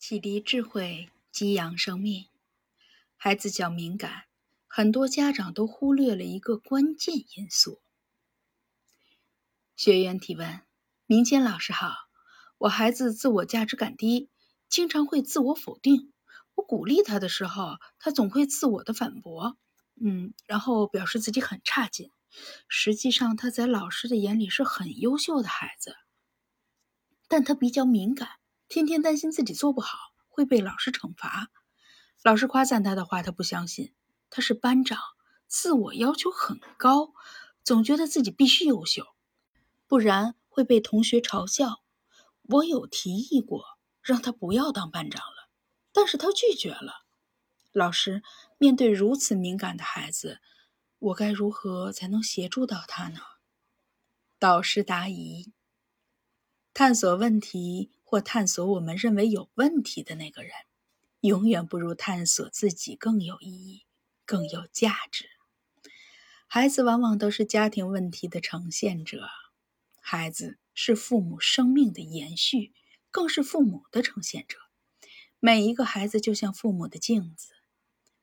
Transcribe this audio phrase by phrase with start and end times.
[0.00, 2.24] 启迪智慧，激扬生命。
[3.18, 4.24] 孩子较敏感，
[4.66, 7.82] 很多家长都忽略了一个关键因素。
[9.76, 10.62] 学员提问：
[11.04, 11.94] 明谦老师好，
[12.56, 14.30] 我孩子自我价值感低，
[14.70, 16.14] 经常会自我否定。
[16.54, 19.58] 我鼓励他的时候，他总会自我的反驳，
[20.02, 22.10] 嗯，然后表示自己很差劲。
[22.68, 25.94] 实际上，他在老师的眼里是很优秀的孩子，
[27.28, 28.39] 但他比较敏感。
[28.70, 29.98] 天天担心自己做不好
[30.28, 31.50] 会被老师惩罚，
[32.22, 33.92] 老师夸赞他的话他不相信。
[34.30, 34.96] 他是班长，
[35.48, 37.12] 自我要求很高，
[37.64, 39.08] 总觉得自己必须优秀，
[39.88, 41.82] 不然会被同学嘲笑。
[42.42, 43.64] 我有提议过
[44.02, 45.50] 让他不要当班长了，
[45.92, 47.06] 但是他拒绝了。
[47.72, 48.22] 老师，
[48.56, 50.38] 面对如此敏感的孩子，
[51.00, 53.18] 我该如何才能协助到他呢？
[54.38, 55.52] 导师答疑：
[56.72, 57.90] 探索问题。
[58.10, 60.50] 或探索我们认为有问题的那个人，
[61.20, 63.84] 永远不如探索自己更有意义、
[64.26, 65.26] 更有价值。
[66.48, 69.28] 孩子往往都是家庭问题的呈现者，
[70.00, 72.72] 孩子是父母生命的延续，
[73.12, 74.58] 更是父母的呈现者。
[75.38, 77.52] 每一个孩子就像父母的镜子，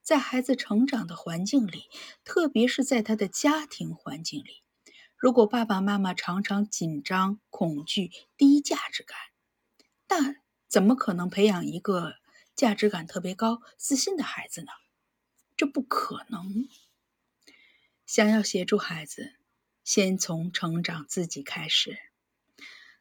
[0.00, 1.86] 在孩子成长的环境里，
[2.22, 4.62] 特别是在他的家庭环境里，
[5.16, 9.18] 如果爸爸妈妈常常紧张、恐惧、低价值感，
[10.14, 10.36] 那
[10.68, 12.16] 怎么可能培养一个
[12.54, 14.68] 价值感特别高、自信的孩子呢？
[15.56, 16.68] 这不可能。
[18.04, 19.32] 想要协助孩子，
[19.84, 21.98] 先从成长自己开始。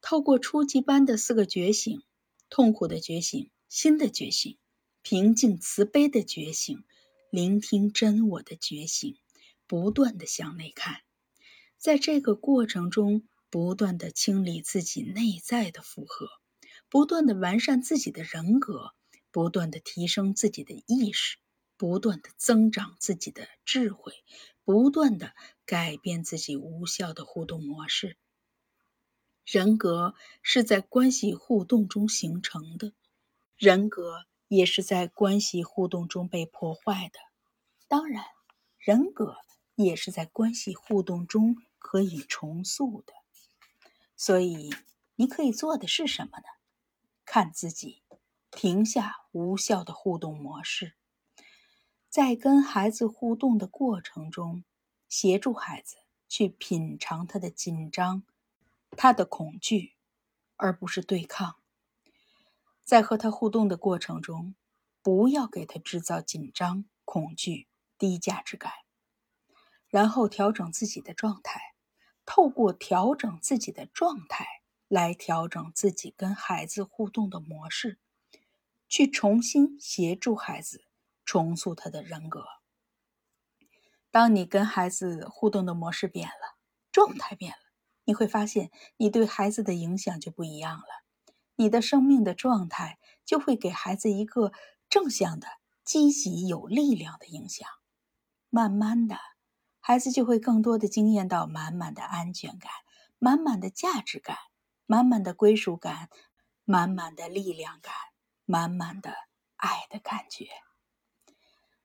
[0.00, 2.02] 透过初级班的四个觉醒：
[2.48, 4.56] 痛苦的觉醒、新的觉醒、
[5.02, 6.84] 平静慈悲的觉醒、
[7.28, 9.18] 聆听真我的觉醒，
[9.66, 11.02] 不断的向内看，
[11.76, 16.30] 在这个过程中，不断的清理自己内在的负荷。
[16.94, 18.94] 不断的完善自己的人格，
[19.32, 21.38] 不断的提升自己的意识，
[21.76, 24.12] 不断的增长自己的智慧，
[24.62, 25.34] 不断的
[25.66, 28.16] 改变自己无效的互动模式。
[29.44, 32.92] 人格是在关系互动中形成的，
[33.56, 37.18] 人格也是在关系互动中被破坏的。
[37.88, 38.24] 当然，
[38.78, 39.34] 人格
[39.74, 43.12] 也是在关系互动中可以重塑的。
[44.16, 44.72] 所以，
[45.16, 46.44] 你可以做的是什么呢？
[47.24, 48.02] 看自己，
[48.50, 50.94] 停下无效的互动模式，
[52.08, 54.64] 在跟孩子互动的过程中，
[55.08, 55.96] 协助孩子
[56.28, 58.22] 去品尝他的紧张、
[58.96, 59.94] 他的恐惧，
[60.56, 61.56] 而不是对抗。
[62.84, 64.54] 在和他互动的过程中，
[65.02, 67.66] 不要给他制造紧张、恐惧、
[67.98, 68.72] 低价值感，
[69.88, 71.74] 然后调整自己的状态，
[72.26, 74.63] 透过调整自己的状态。
[74.88, 77.98] 来调整自己跟孩子互动的模式，
[78.88, 80.84] 去重新协助孩子
[81.24, 82.44] 重塑他的人格。
[84.10, 86.56] 当你跟孩子互动的模式变了，
[86.92, 87.58] 状态变了，
[88.04, 90.86] 你会发现你对孩子的影响就不一样了。
[91.56, 94.52] 你的生命的状态就会给孩子一个
[94.88, 95.48] 正向的、
[95.84, 97.68] 积极、有力量的影响。
[98.50, 99.18] 慢慢的，
[99.80, 102.70] 孩子就会更多的经验到满满的安全感，
[103.18, 104.36] 满满的价值感。
[104.86, 106.10] 满满的归属感，
[106.64, 107.94] 满满的力量感，
[108.44, 109.14] 满满的
[109.56, 110.48] 爱的感觉。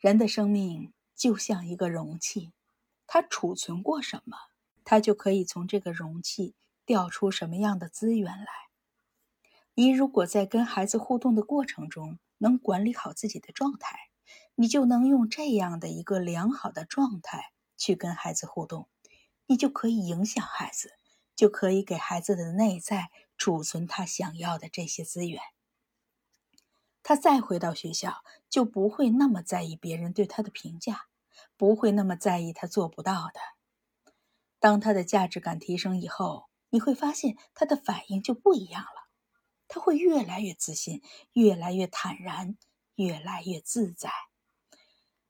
[0.00, 2.52] 人的生命就像一个容器，
[3.06, 4.36] 它储存过什么，
[4.84, 8.46] 它就可以从这个容器调出什么样的资源来。
[9.74, 14.10] 你如果在跟孩子互动的过程中能管理好自己的状态，
[14.56, 18.88] 你就能用这样的一个良好的状态去跟孩子互动，
[19.46, 20.99] 你就可以影响孩子。
[21.40, 25.40] 就可以给孩子的内在储存他想要的这些资源。
[27.02, 31.06] 他再回到学校，就不会那么在意别人对他的评价，
[31.56, 33.40] 不会那么在意他做不到的。
[34.58, 39.08] 当他的价值感提升以后，你会发现他的反应就不一样了。
[39.66, 42.58] 他会越来越自信，越来越坦然，
[42.96, 44.10] 越来越自在。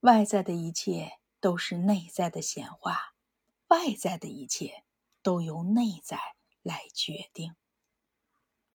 [0.00, 3.14] 外在的一切都是内在的显化，
[3.68, 4.82] 外在的一切。
[5.22, 6.18] 都由内在
[6.62, 7.54] 来决定。